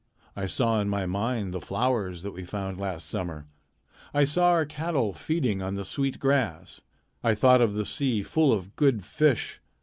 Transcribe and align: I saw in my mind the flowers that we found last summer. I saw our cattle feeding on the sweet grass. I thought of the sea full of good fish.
I 0.35 0.47
saw 0.47 0.79
in 0.81 0.89
my 0.89 1.05
mind 1.05 1.53
the 1.53 1.61
flowers 1.61 2.23
that 2.23 2.31
we 2.31 2.43
found 2.43 2.79
last 2.79 3.07
summer. 3.07 3.45
I 4.15 4.23
saw 4.23 4.45
our 4.49 4.65
cattle 4.65 5.13
feeding 5.13 5.61
on 5.61 5.75
the 5.75 5.83
sweet 5.85 6.17
grass. 6.17 6.81
I 7.23 7.35
thought 7.35 7.61
of 7.61 7.75
the 7.75 7.85
sea 7.85 8.23
full 8.23 8.51
of 8.51 8.75
good 8.75 9.05
fish. 9.05 9.61